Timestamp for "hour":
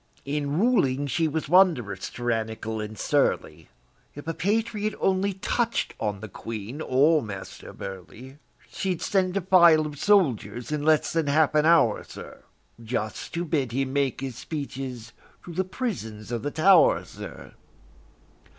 11.67-12.03